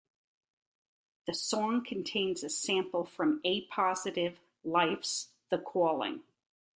The 1.27 1.35
song 1.35 1.85
contains 1.85 2.43
a 2.43 2.49
sample 2.49 3.05
from 3.05 3.39
A 3.45 3.65
Positive 3.67 4.39
Life's 4.63 5.29
"The 5.49 5.59
Calling". 5.59 6.23